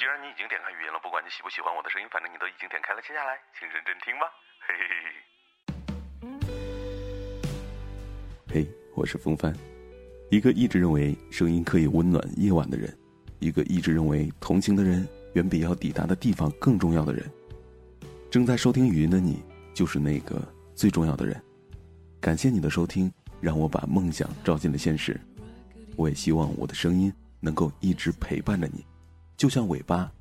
[0.00, 4.24] 既然你已经点开语音了，不管你喜不喜欢我的声音，反正你都已经点开了，接下来请认真听吧。
[4.64, 5.12] 嘿嘿嘿。
[8.64, 9.54] 嘿，我是风帆，
[10.30, 12.98] 一个一直认为声音可以温暖夜晚的人，
[13.40, 17.30] 一个一直认为同行的人远比要抵达的地方更重要的人。
[18.30, 19.42] 正在收听语音的你，
[19.74, 20.40] 就是那个
[20.74, 21.38] 最重要的人。
[22.22, 25.20] 感谢你的收听，让我把梦想照进了现实。
[25.94, 28.82] 我也希望我的声音能够一直陪伴着你，
[29.40, 30.12] 就像尾巴，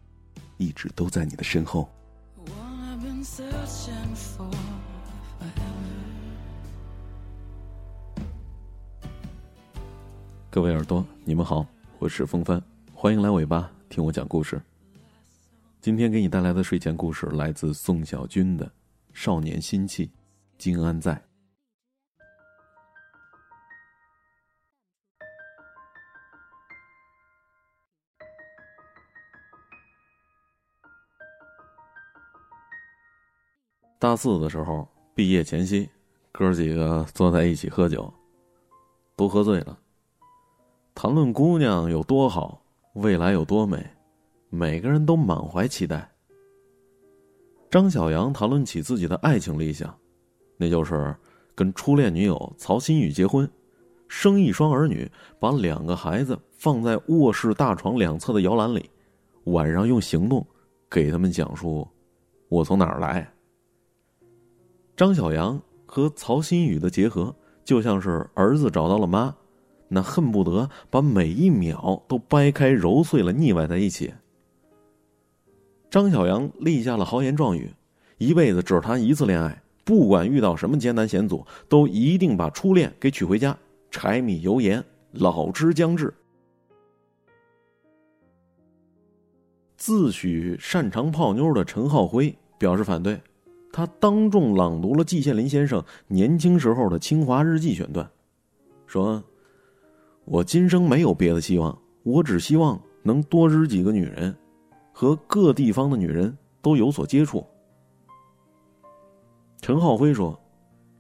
[0.55, 1.90] 一直都在你的身后。
[10.50, 11.66] 各位耳朵，你们好，
[11.98, 14.62] 我是风帆，欢迎来尾巴听我讲故事。
[15.81, 18.66] 今天给你带来的睡前故事来自宋小军的
[19.12, 20.09] 《少年心气，
[20.58, 21.14] 金安在》。
[34.00, 35.89] 大四的时候，毕业前夕，
[36.31, 38.11] 哥几个坐在一起喝酒，
[39.17, 39.78] 都喝醉了。
[40.95, 42.61] 谈论姑娘有多好，
[42.94, 43.86] 未来有多美，
[44.50, 46.09] 每个人都满怀期待。
[47.69, 49.94] 张小杨谈论起自己的爱情理想，
[50.56, 51.13] 那就是
[51.53, 53.50] 跟初恋女友曹新宇结婚，
[54.08, 58.89] 生一双儿女，把两个孩子放在卧室大床两侧的摇篮里，
[59.44, 60.47] 晚上用行动
[60.89, 61.86] 给他们讲述
[62.47, 63.30] 我从哪儿来。
[65.00, 67.33] 张小杨和曹新宇的结合，
[67.64, 69.33] 就像是儿子找到了妈，
[69.88, 74.14] 那恨不得把每一秒都掰开揉碎了腻歪在一起。
[75.89, 77.72] 张小杨立下了豪言壮语，
[78.17, 83.58] 一辈子只谈一次恋爱，不管遇到什么艰难险阻，都一定把初恋给娶回家。
[83.89, 86.13] 柴米油盐，老之将至。
[89.78, 93.18] 自诩擅长泡妞的陈浩辉表示反对。
[93.72, 98.09] 他当众朗读了季羡林先生年轻时候的清华日记选段，
[98.88, 99.24] 说
[100.25, 104.35] ：“我今生没有别的希望，我只希望能多知几个女人，
[104.91, 107.46] 和各地方的女人都有所接触。”
[109.62, 110.38] 陈浩辉说：“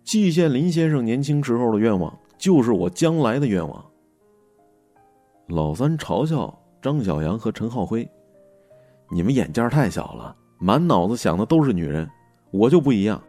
[0.05, 3.83] 季羡林先生年轻时候的愿望，就是我将来的愿望。”
[5.47, 8.07] 老三嘲笑张小杨和陈浩辉
[9.09, 12.07] ：“你们眼界太小了，满脑子想的都是女人。”
[12.51, 13.21] 我就不一样，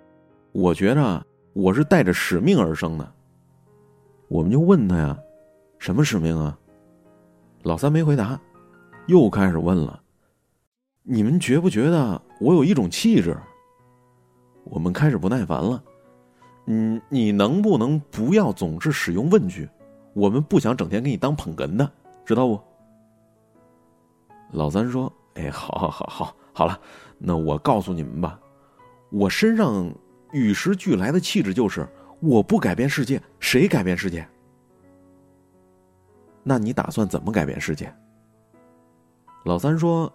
[0.53, 3.13] 我觉着我是带着使命而生的。
[4.29, 5.19] 我们就问他呀，
[5.79, 6.57] 什么使命啊？
[7.63, 8.41] 老三没回答，
[9.07, 10.01] 又开始问了。
[11.03, 13.37] 你们觉不觉得我有一种气质？
[14.65, 15.83] 我们开始不耐烦了。
[16.67, 19.69] 嗯，你能不能不要总是使用问句？
[20.15, 21.91] 我们不想整天给你当捧哏的，
[22.25, 22.61] 知道不？
[24.53, 26.79] 老三说：“哎，好好好好好了，
[27.19, 28.39] 那我告诉你们吧。”
[29.11, 29.93] 我身上
[30.33, 31.87] 与时俱来的气质就是，
[32.21, 34.27] 我不改变世界，谁改变世界？
[36.43, 37.93] 那你打算怎么改变世界？
[39.45, 40.13] 老三说：“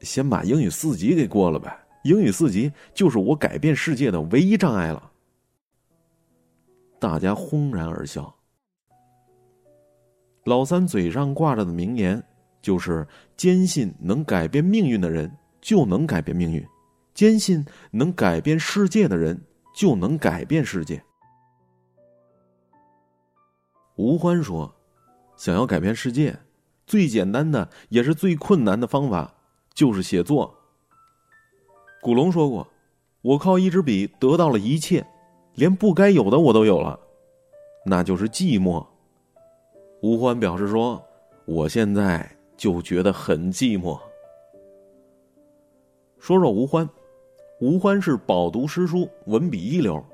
[0.00, 5.10] 先把英语四级给过了呗，英语四级就是我改变世界的唯一障碍了。”
[6.98, 8.34] 大家轰然而笑。
[10.44, 12.22] 老三嘴上挂着的名言
[12.62, 13.06] 就是
[13.36, 16.64] ：“坚信能改变命运的人，就能改变命运。”
[17.16, 19.40] 坚信能改变世界的人，
[19.74, 21.02] 就能改变世界。
[23.96, 24.76] 吴欢说
[25.34, 26.38] ：“想要改变世界，
[26.86, 29.32] 最简单的也是最困难的方法，
[29.72, 30.54] 就是写作。”
[32.02, 32.68] 古龙说过
[33.22, 35.06] ：“我靠一支笔得到了一切，
[35.54, 37.00] 连不该有的我都有了，
[37.86, 38.86] 那就是寂寞。”
[40.02, 41.02] 吴欢表示说
[41.46, 43.98] ：“我现在就觉得很寂寞。”
[46.20, 46.86] 说说吴欢。
[47.58, 50.04] 吴欢是饱读诗书，文笔一流，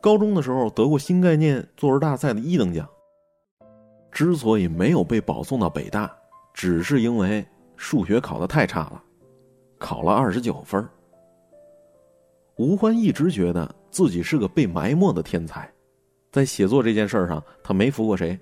[0.00, 2.88] 高中的时候得过新概念作文大赛的一等奖。
[4.10, 6.12] 之所以没有被保送到北大，
[6.52, 7.46] 只是因为
[7.76, 9.00] 数学考得太差了，
[9.78, 10.84] 考了二十九分。
[12.56, 15.72] 吴欢一直觉得自己是个被埋没的天才，
[16.32, 18.36] 在写作这件事上，他没服过谁，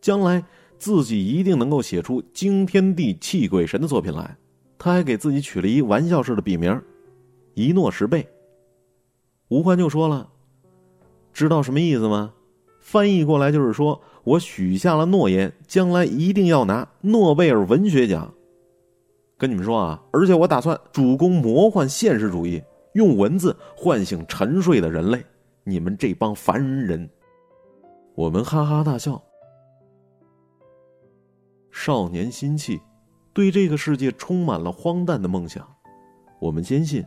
[0.00, 0.40] 将来
[0.78, 4.36] 自己一定能够写出惊天地泣鬼神的作品来。
[4.78, 6.80] 他还给自己取了一玩笑式的笔名。
[7.56, 8.28] 一诺十倍。
[9.48, 10.28] 吴欢就说了
[11.32, 12.34] ：“知道什么意思吗？
[12.80, 18.30] 翻译过来就是说我许下了诺言，将来一定要拿诺贝尔文学奖。
[19.38, 22.62] 跟你们说啊，而且我打算主攻魔幻现实主义，
[22.92, 25.24] 用文字唤醒沉睡的人类。
[25.64, 27.08] 你们这帮凡人！”
[28.14, 29.22] 我们哈哈大笑。
[31.70, 32.78] 少年心气，
[33.32, 35.66] 对这个世界充满了荒诞的梦想。
[36.38, 37.02] 我们坚信，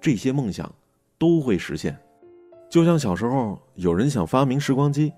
[0.00, 0.72] 这些梦想
[1.18, 1.98] 都会实现。
[2.70, 5.12] 就像小时候有人想发明时光机，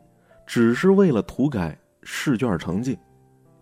[0.47, 2.95] 只是为了涂改试卷成绩；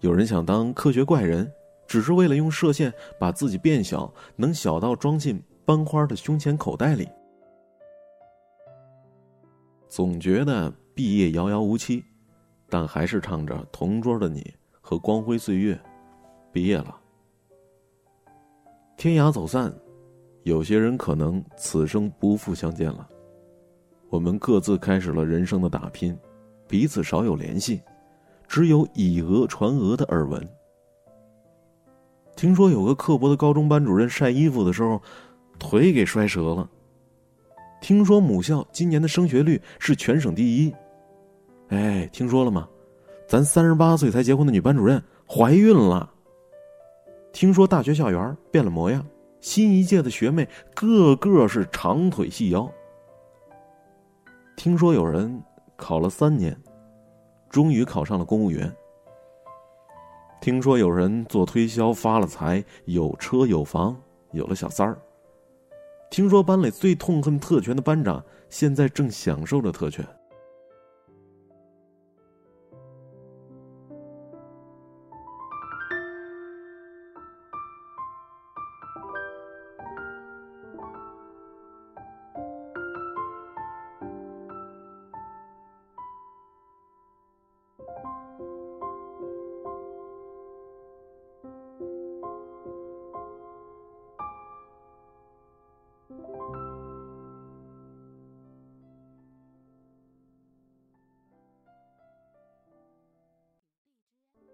[0.00, 1.50] 有人想当科学怪人，
[1.86, 7.08] 只是为了用射线把自己变小，能小到装进班花的胸前口袋里。
[9.88, 12.04] 总觉得毕业遥遥无期，
[12.68, 14.42] 但还是唱着《同桌的你》
[14.82, 15.74] 和《光辉岁月》，
[16.52, 16.94] 毕业了。
[18.98, 19.72] 天涯走散，
[20.42, 23.08] 有些人可能此生不复相见了。
[24.08, 26.16] 我们各自开始了人生的打拼，
[26.66, 27.80] 彼此少有联系，
[28.46, 30.48] 只有以讹传讹的耳闻。
[32.34, 35.00] 听说有个刻薄的高中班主任晒衣服的时候，
[35.58, 36.68] 腿给摔折了。
[37.80, 40.74] 听说母校今年的升学率是全省第一。
[41.68, 42.68] 哎，听说了吗？
[43.26, 46.10] 咱三十八岁才结婚的女班主任怀孕了。
[47.30, 49.04] 听说大学校园变了模样，
[49.40, 52.70] 新一届的学妹个个是长腿细腰。
[54.56, 55.42] 听说有人
[55.76, 56.56] 考了三年，
[57.48, 58.74] 终于考上了公务员。
[60.40, 63.96] 听说有人做推销发了财，有车有房，
[64.32, 64.98] 有了小三儿。
[66.10, 70.04] 听说班里最痛恨特权的班长，现在正享受着特权。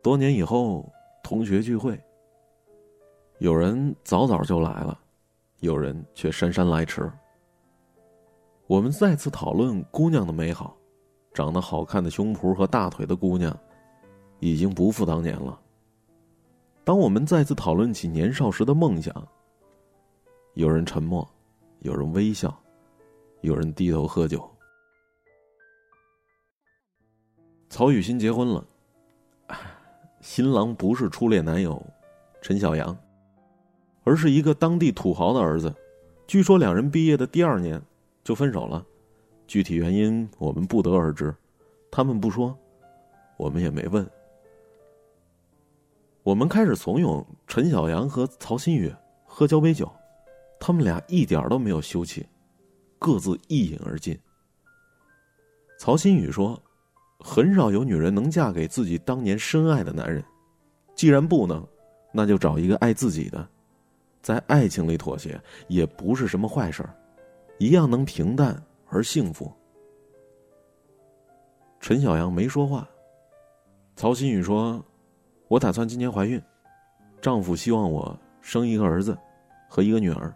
[0.04, 0.86] 多年以后，
[1.22, 1.98] 同学聚会，
[3.38, 5.00] 有人早早就来了，
[5.60, 7.10] 有人却姗姗来迟。
[8.66, 10.76] 我们再次讨论姑娘的美好，
[11.32, 13.58] 长得好看的胸脯和大腿的姑娘，
[14.40, 15.58] 已经不复当年了。
[16.84, 19.26] 当我们再次讨论起年少时的梦想，
[20.52, 21.26] 有人沉默，
[21.78, 22.54] 有人微笑，
[23.40, 24.46] 有人低头喝酒。
[27.70, 28.62] 曹雨欣结婚了。
[30.24, 31.80] 新郎不是初恋男友
[32.40, 32.96] 陈小阳，
[34.04, 35.72] 而是一个当地土豪的儿子。
[36.26, 37.80] 据说两人毕业的第二年
[38.24, 38.82] 就分手了，
[39.46, 41.32] 具体原因我们不得而知。
[41.90, 42.58] 他们不说，
[43.36, 44.10] 我们也没问。
[46.22, 48.90] 我们开始怂恿陈小阳和曹新宇
[49.26, 49.92] 喝交杯酒，
[50.58, 52.26] 他们俩一点都没有羞气，
[52.98, 54.18] 各自一饮而尽。
[55.78, 56.58] 曹新宇说。
[57.26, 60.22] 很少有女人能嫁给自己当年深爱的男人，
[60.94, 61.66] 既然不能，
[62.12, 63.48] 那就找一个爱自己的，
[64.20, 66.94] 在爱情里妥协也不是什么坏事儿
[67.56, 69.50] 一样能平淡而幸福。
[71.80, 72.86] 陈小阳没说话。
[73.96, 74.84] 曹新宇说
[75.48, 76.40] ：“我打算今年怀孕，
[77.22, 79.16] 丈夫希望我生一个儿子
[79.66, 80.34] 和一个女儿。”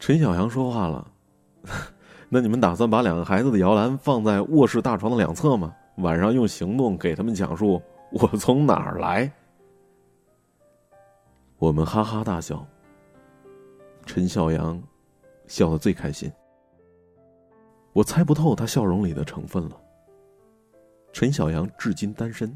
[0.00, 1.08] 陈小阳说话了。
[2.28, 5.74] 那你们打算把两个孩子的摇篮放在卧室大床的两侧吗？
[5.98, 7.80] 晚上用行动给他们讲述
[8.10, 9.32] 我从哪儿来。
[11.56, 12.66] 我们哈哈大笑。
[14.04, 14.82] 陈小阳
[15.46, 16.30] 笑得最开心。
[17.92, 19.80] 我猜不透他笑容里的成分了。
[21.12, 22.54] 陈小阳至今单身，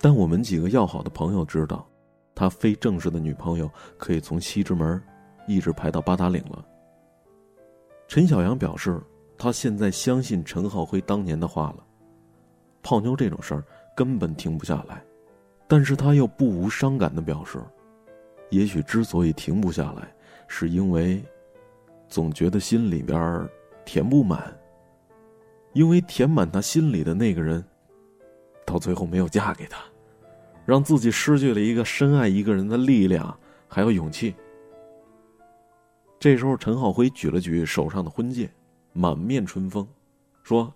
[0.00, 1.86] 但我们几个要好的朋友知道，
[2.34, 5.00] 他非正式的女朋友可以从西直门
[5.46, 6.64] 一直排到八达岭了。
[8.08, 8.98] 陈小阳表示，
[9.36, 11.84] 他现在相信陈浩辉当年的话了。
[12.82, 13.62] 泡妞这种事儿
[13.94, 15.04] 根本停不下来，
[15.66, 17.60] 但是他又不无伤感的表示，
[18.48, 20.10] 也许之所以停不下来，
[20.46, 21.22] 是因为
[22.08, 23.46] 总觉得心里边
[23.84, 24.56] 填不满。
[25.74, 27.62] 因为填满他心里的那个人，
[28.64, 29.78] 到最后没有嫁给他，
[30.64, 33.38] 让自己失去了一个深爱一个人的力量
[33.68, 34.34] 还有勇气。
[36.20, 38.50] 这时候，陈浩辉举了举手上的婚戒，
[38.92, 39.86] 满面春风，
[40.42, 40.72] 说：“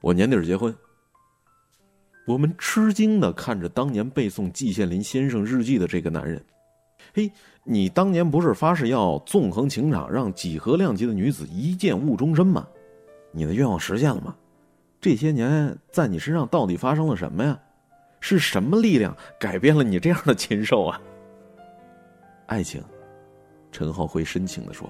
[0.00, 0.74] 我年底结婚。”
[2.26, 6.42] 我们吃惊的看着当年背诵季羡林先生日记的这个男人，
[7.12, 7.30] 嘿，
[7.64, 12.66] 你当年不是发誓要纵横情场，让几何量级的女子一见误终身吗？
[13.30, 14.34] 你的愿望实现了吗？
[15.02, 17.60] 这些年在你身上到底发生了什么呀？
[18.20, 20.98] 是什么力量改变了你这样的禽兽啊？
[22.46, 22.82] 爱情。
[23.74, 24.88] 陈浩辉深情的说。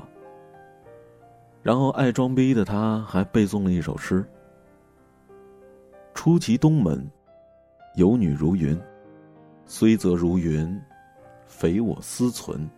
[1.62, 4.22] 然后爱装逼的他还背诵了一首诗
[6.12, 7.10] ：“出其东门，
[7.94, 8.78] 有女如云，
[9.64, 10.78] 虽则如云，
[11.46, 12.68] 匪我思存。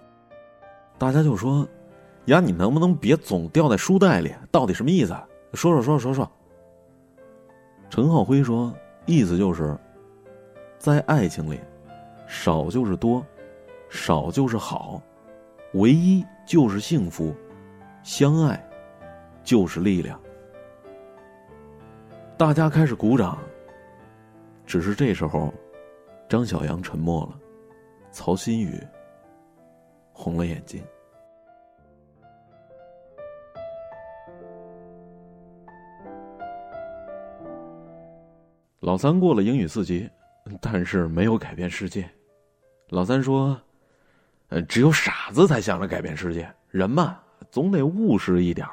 [0.97, 1.67] 大家就说
[2.27, 4.33] ：“呀，你能不能别总掉在书袋里？
[4.53, 5.13] 到底什么意思？
[5.55, 6.31] 说说说说说。”
[7.91, 8.73] 陈浩辉说
[9.07, 9.77] ：“意思就是，
[10.79, 11.59] 在爱情里，
[12.29, 13.27] 少就是多，
[13.91, 15.03] 少就是好，
[15.77, 17.35] 唯一就是幸福，
[18.03, 18.63] 相爱
[19.43, 20.21] 就是力量。”
[22.37, 23.39] 大家开始鼓掌。
[24.67, 25.55] 只是这时候，
[26.29, 27.39] 张小杨沉默了，
[28.11, 28.85] 曹新宇
[30.13, 30.83] 红了眼睛。
[38.81, 40.11] 老三过了英语四级，
[40.61, 42.09] 但是没有改变世界。
[42.89, 43.57] 老三说
[44.49, 46.49] ：“呃，只有傻子才想着改变世界。
[46.71, 47.19] 人嘛，
[47.51, 48.67] 总得务实一点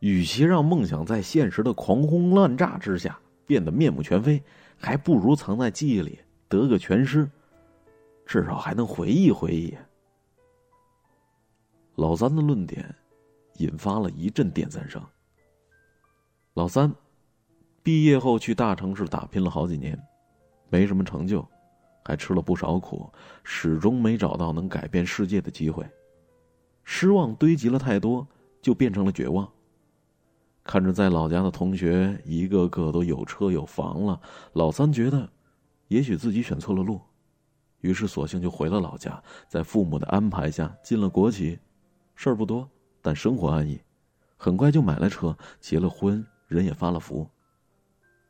[0.00, 4.42] 与其让梦想在现实的狂轰滥炸之下变得面目全非。”
[4.82, 6.18] 还不如藏在记忆里
[6.48, 7.28] 得个全尸，
[8.24, 9.76] 至少还能回忆回忆。
[11.96, 12.82] 老三的论点
[13.56, 15.04] 引发了一阵点赞声。
[16.54, 16.90] 老三
[17.82, 20.02] 毕业后去大城市打拼了好几年，
[20.70, 21.46] 没什么成就，
[22.04, 23.10] 还吃了不少苦，
[23.44, 25.88] 始终没找到能改变世界的机会。
[26.84, 28.26] 失望堆积了太多，
[28.60, 29.48] 就变成了绝望。
[30.64, 34.20] 看着在老家的同学一个个都有车有房了，
[34.52, 35.28] 老三觉得，
[35.88, 37.00] 也许自己选错了路，
[37.80, 41.58] 于是索性就回了老家，在父母的安排下进了国企，
[42.14, 42.68] 事儿不多，
[43.00, 43.80] 但生活安逸，
[44.36, 47.28] 很快就买了车，结了婚，人也发了福。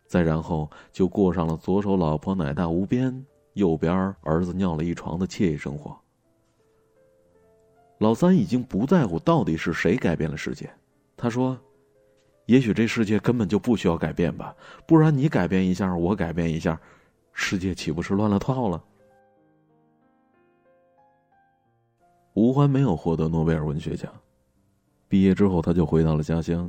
[0.06, 3.24] 再然后就过上了左手老婆奶大无边，
[3.54, 5.99] 右边儿子尿了一床的惬意生活。
[7.99, 10.71] 老三已经不在乎到底是谁改变了世界，
[11.16, 11.59] 他说。
[12.47, 14.52] 也许这世界根本就不需要改变吧，
[14.85, 16.80] 不然你改变一下，我改变一下，
[17.33, 18.83] 世界岂不是乱了套了？
[22.35, 24.12] 吴欢没有获得诺贝尔文学奖，
[25.07, 26.69] 毕业之后他就回到了家乡，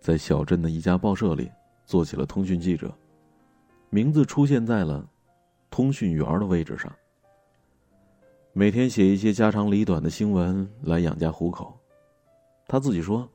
[0.00, 1.48] 在小镇的一家报社里
[1.84, 2.92] 做起了通讯记者，
[3.90, 5.08] 名字出现在了
[5.72, 6.94] 通讯员的位置上，
[8.52, 11.76] 每天写一些家长里短的新闻来养家糊口。
[12.68, 13.28] 他自己说。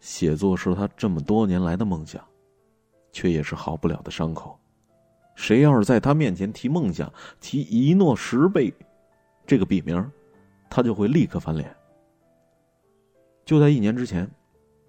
[0.00, 2.24] 写作是他这么多年来的梦想，
[3.12, 4.58] 却也是好不了的伤口。
[5.34, 8.72] 谁要是在他面前提梦想，提一诺十倍
[9.46, 10.10] 这个笔名，
[10.70, 11.76] 他就会立刻翻脸。
[13.44, 14.26] 就在一年之前，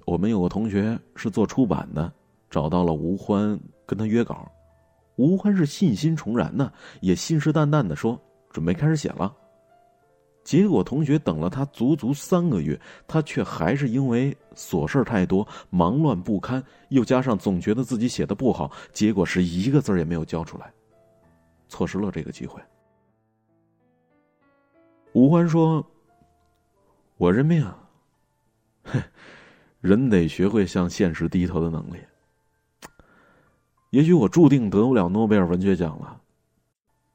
[0.05, 2.09] 我们有个同学是做出版的，
[2.49, 4.49] 找到了吴欢跟他约稿。
[5.21, 9.31] 吴欢是信心重燃呢，也信誓旦旦的说准备开始写了。
[10.43, 20.73] 结果，同学等了他足足三个月，他却还是因为琐事太多、忙乱不堪，又加上总觉得自己写的不好，结果是一个字也没有交出来，
[21.67, 22.59] 错失了这个机会。
[25.13, 25.85] 吴欢说
[27.17, 27.63] ：“我认命，
[28.85, 28.99] 哼
[29.81, 31.99] 人得学会向现实低头的能力。
[33.91, 36.19] 也许我注定得不了诺贝尔文学奖了，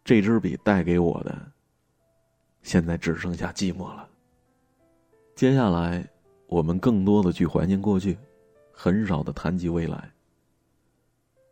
[0.04, 1.37] 这支笔带给我的。”
[2.62, 4.09] 现在只剩下寂寞了。
[5.35, 6.06] 接下来，
[6.47, 8.18] 我们更多的去怀念过去，
[8.73, 10.11] 很少的谈及未来。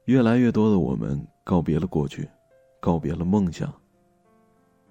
[0.06, 2.28] 越来越多的我们告别了过去，
[2.80, 3.72] 告别了梦想。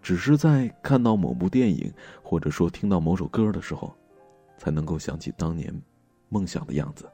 [0.01, 3.95] 只是在看到某部电影，或者说听到某首歌的时候，
[4.57, 5.73] 才能够想起当年
[6.29, 7.07] 梦想的样子。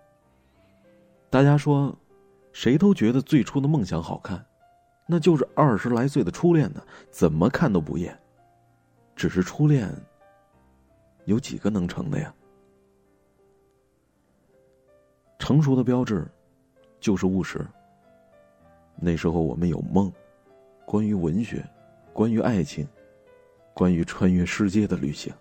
[1.30, 1.98] 大家说，
[2.52, 4.44] 谁都觉得最初的梦想好看，
[5.06, 8.18] 那就是二十来岁的初恋呢，怎么看都不厌。
[9.16, 9.90] 只是初恋，
[11.26, 12.34] 有几个能成的呀？
[15.38, 16.28] 成熟的标志，
[17.00, 17.66] 就是务实。
[18.96, 20.12] 那时候我们有梦，
[20.86, 21.66] 关于文学，
[22.12, 22.88] 关于爱情，
[23.74, 25.34] 关于穿越世界的旅行。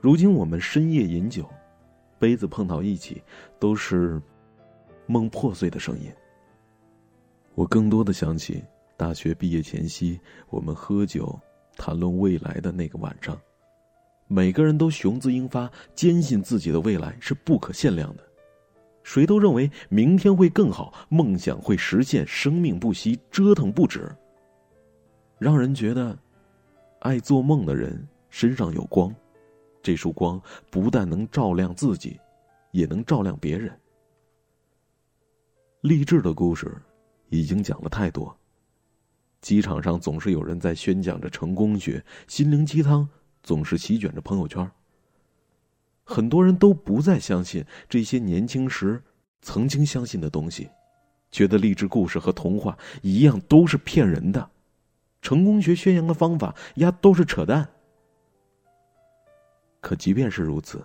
[0.00, 1.48] 如今我们深夜饮酒，
[2.18, 3.22] 杯子碰到一起，
[3.58, 4.20] 都是
[5.08, 6.08] 梦破碎的声音。
[7.56, 8.62] 我更多的想起
[8.96, 11.36] 大学毕业前夕，我们喝酒。
[11.80, 13.40] 谈论未来的那个晚上，
[14.26, 18.24] 每个人都雄姿英发，坚信自己的未来是不可限量的。
[19.04, 24.10] 谁都认为明天会更好，梦想会实现，生命不息，折腾不止。
[25.38, 26.18] 让人觉得，
[26.98, 29.14] 爱做梦的人身上有光，
[29.80, 32.18] 这束光不但能照亮自己，
[32.72, 33.72] 也能照亮别人。
[35.82, 36.76] 励志的故事，
[37.28, 38.36] 已经讲了太多。
[39.40, 43.08] 机场上总是有人在宣讲着成功学，心灵鸡汤
[43.44, 44.68] 总是席卷着朋友圈。
[46.02, 49.00] 很多人都不再相信这些年轻时
[49.40, 50.68] 曾经相信的东西，
[51.30, 54.50] 觉得励志故事和童话一样都是骗人的。
[55.22, 57.68] 成功学宣扬的方法呀都是扯淡。
[59.80, 60.82] 可即便是如此，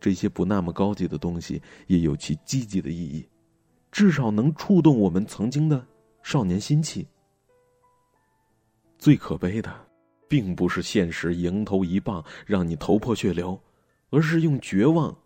[0.00, 3.28] 这些不那么高级的东西也有其积极的意义，
[3.92, 5.86] 至少能触动我们曾经的
[6.22, 7.06] 少年心气。
[8.98, 9.70] 最可悲的，
[10.26, 13.60] 并不是现实迎头一棒让你头破血流，
[14.10, 15.16] 而是用绝望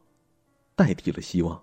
[0.75, 1.63] 代替了希望。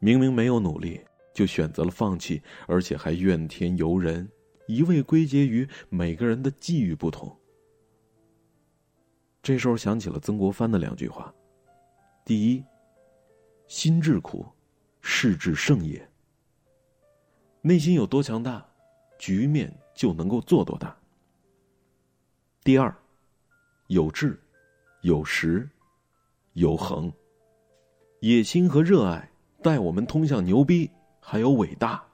[0.00, 1.00] 明明没有努力，
[1.32, 4.28] 就选择了放弃，而且还怨天尤人，
[4.66, 7.36] 一味归结于每个人的际遇不同。
[9.42, 11.32] 这时候想起了曾国藩的两句话：
[12.24, 12.64] 第一，
[13.66, 14.46] 心至苦，
[15.00, 16.08] 事至胜也。
[17.60, 18.64] 内心有多强大，
[19.18, 20.96] 局面就能够做多大。
[22.62, 22.94] 第二，
[23.88, 24.40] 有志，
[25.00, 25.68] 有识，
[26.52, 27.12] 有恒。
[28.20, 29.28] 野心和热爱
[29.60, 30.88] 带我们通向牛逼，
[31.20, 32.04] 还有伟大。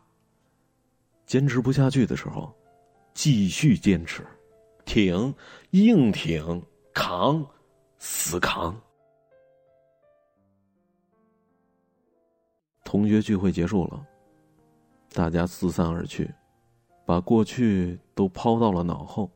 [1.27, 2.51] 坚持不下去的时候，
[3.13, 4.27] 继续坚持，
[4.87, 5.35] 挺，
[5.73, 6.63] 硬挺。
[6.95, 7.47] 扛，
[7.99, 8.75] 死扛。
[12.89, 14.03] 同学聚会结束了，
[15.13, 16.35] 大家四散而去，
[17.05, 19.31] 把过去都抛到了脑后，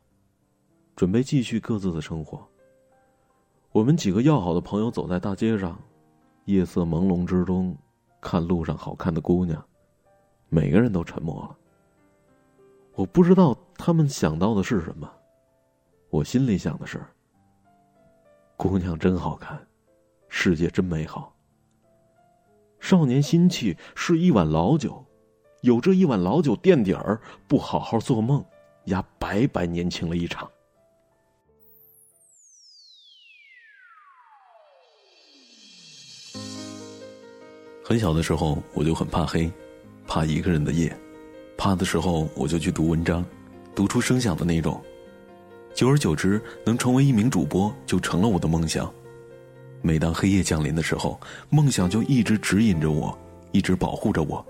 [0.95, 2.43] 准备继续各自的生活。
[3.71, 5.79] 我们几个要好的朋友走在大街上，
[6.45, 7.77] 夜色朦胧之中，
[8.19, 9.63] 看路上好看的姑娘，
[10.49, 11.55] 每个人都沉默了。
[12.95, 15.07] 我不知道他们想到的是什么，
[16.09, 16.99] 我心里想的是。
[18.57, 19.63] 姑娘真好看，
[20.27, 21.31] 世界真美好。
[22.83, 25.01] 少年心气是一碗老酒，
[25.61, 28.43] 有这一碗老酒垫底儿，不好好做梦，
[28.87, 30.51] 丫，白白年轻了一场。
[37.85, 39.49] 很小的时候我就很怕黑，
[40.05, 40.93] 怕一个人的夜，
[41.57, 43.23] 怕的时候我就去读文章，
[43.73, 44.83] 读出声响的那种。
[45.73, 48.93] 久而久之，能成为一名主播就成了我的梦想。
[49.85, 51.19] 每当黑夜降临的时候，
[51.49, 53.15] 梦想就一直指引着我，
[53.51, 54.43] 一直保护着我。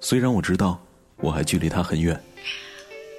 [0.00, 0.82] 虽然我知道
[1.16, 2.18] 我还距离他很远。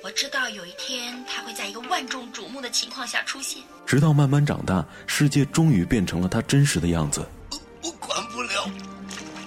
[0.03, 3.61] 我知道有一天他会在一个万众瞩目的情况下出现。
[3.85, 7.23] 直到慢慢长大，世界终于变成了他真实的样子。
[7.83, 8.71] 我管不了，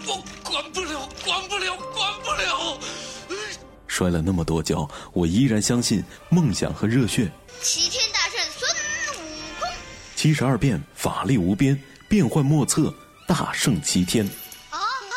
[0.07, 2.79] 我管不了，管不了，管不了。
[3.89, 7.29] 摔了那么多跤，我依然相信梦想和热血。
[7.61, 9.19] 齐天大圣孙悟
[9.61, 9.69] 空，
[10.15, 11.77] 七十二变法力无边，
[12.09, 12.93] 变幻莫测，
[13.27, 14.25] 大圣齐天。
[14.71, 15.15] 啊啊！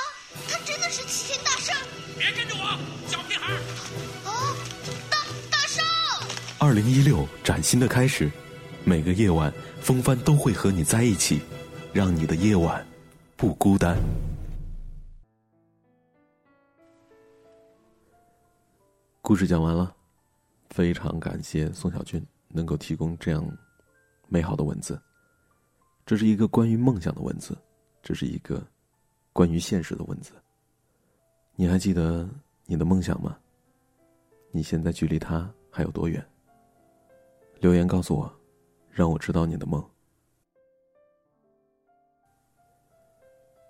[0.47, 1.75] 他真的是齐天大圣！
[2.17, 3.53] 别跟着我，小屁孩！
[4.23, 4.55] 啊，
[5.09, 5.17] 大
[5.51, 5.85] 大圣！
[6.59, 8.31] 二零一六崭新的开始，
[8.83, 11.41] 每个夜晚，风帆都会和你在一起，
[11.93, 12.85] 让你的夜晚
[13.35, 13.97] 不孤单。
[19.21, 19.93] 故事讲完了，
[20.69, 22.25] 非常感谢宋小军。
[22.49, 23.45] 能够提供这样
[24.29, 24.99] 美好的文字，
[26.07, 27.53] 这是一个关于梦想的文字，
[28.01, 28.65] 这是一个
[29.33, 30.31] 关于现实的文字。
[31.53, 32.25] 你还记得
[32.65, 33.37] 你的梦想吗？
[34.49, 36.25] 你现在距离他还有多远？
[37.59, 38.33] 留言告诉我，
[38.89, 39.83] 让我知道你的梦。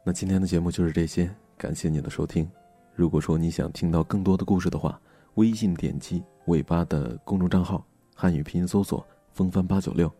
[0.05, 2.47] 那今天的节目就是这些，感谢你的收听。
[2.93, 5.01] 如果说你想听到更多的故事的话，
[5.35, 7.83] 微信点击尾巴的公众账号。
[8.13, 10.11] 汉语拼音搜索“风帆八九六”，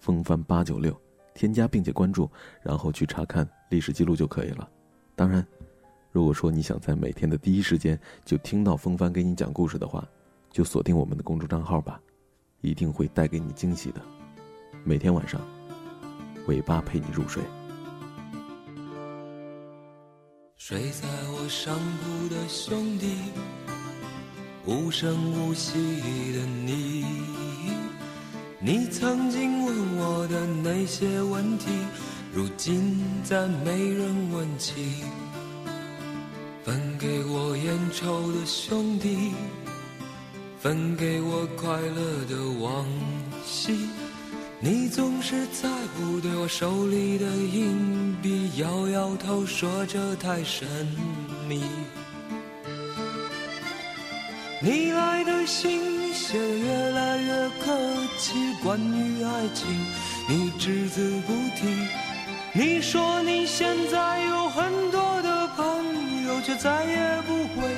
[0.00, 0.98] 风帆八九六，
[1.36, 2.28] 添加并且关注，
[2.62, 4.66] 然后去查看历史记录就可以了。
[5.14, 5.46] 当然，
[6.10, 10.02] 如果说你想在每天的第一时间就听到风帆给你讲故事的话，
[10.50, 12.00] 就锁定我们的公众账号吧，
[12.62, 14.00] 一定会带给你惊喜的。
[14.82, 15.40] 每天晚上，
[16.46, 17.42] 尾巴陪你入睡。
[20.56, 23.16] 睡在我上铺的兄弟，
[24.64, 25.74] 无声无息
[26.32, 27.04] 的你。
[28.58, 29.55] 你曾经
[29.98, 31.66] 我的那些问题，
[32.32, 35.04] 如今再没人问起。
[36.64, 39.32] 分给我烟抽的兄弟，
[40.60, 42.84] 分给我快乐的往
[43.44, 43.88] 昔。
[44.58, 50.66] 你总是在乎对我手里的硬币，摇摇头说这太神
[51.46, 51.62] 秘。
[54.60, 57.85] 你来的信写得越来越客，
[58.66, 59.68] 关于爱情
[60.28, 61.86] 你只字不提。
[62.52, 67.68] 你说你现在有很多的朋友，却再也不会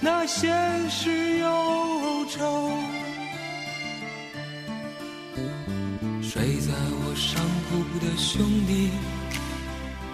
[0.00, 0.48] 那些
[0.90, 2.72] 事忧愁。
[6.20, 8.90] 睡在我上铺的兄弟，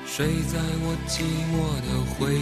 [0.04, 1.56] 睡在我寂寞
[1.88, 2.34] 的回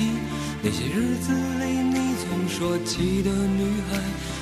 [0.00, 0.18] 忆，
[0.60, 2.16] 那些日子里你。
[2.18, 4.00] 总说起的女孩，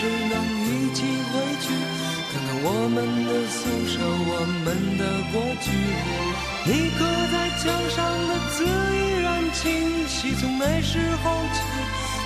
[0.00, 0.34] 时能
[0.64, 1.64] 一起回去，
[2.32, 2.96] 看看我们
[3.28, 4.32] 的宿舍，我
[4.64, 5.68] 们的过去。
[6.64, 6.98] 你刻
[7.30, 9.60] 在墙上的字依然清
[10.08, 11.60] 晰，从那时候起。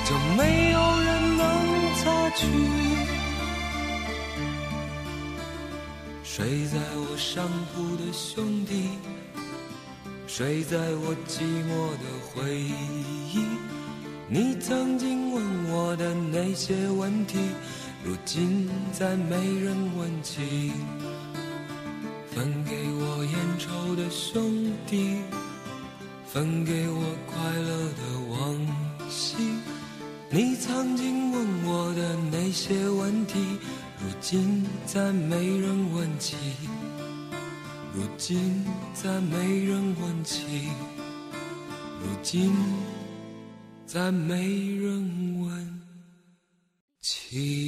[0.06, 1.42] 就没有人能
[1.96, 2.46] 擦去。
[6.22, 8.90] 睡在我上铺的兄弟，
[10.28, 13.73] 睡在我寂寞的回忆。
[14.34, 17.38] 你曾经问我的那些问题，
[18.04, 20.72] 如今再没人问起。
[22.32, 25.20] 分给我烟抽的兄弟，
[26.26, 28.58] 分给我快乐的往
[43.96, 45.80] 但没人问
[47.00, 47.63] 起。